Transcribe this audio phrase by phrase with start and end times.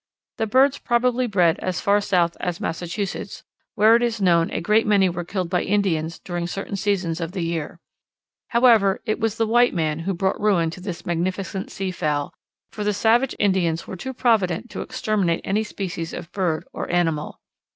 [0.39, 3.43] The birds probably bred as far south as Massachusetts,
[3.75, 7.33] where it is known a great many were killed by Indians during certain seasons of
[7.33, 7.77] the year.
[8.47, 12.33] However, it was the white man who brought ruin to this magnificent sea fowl,
[12.71, 17.39] for the savage Indians were too provident to exterminate any species of bird or animal.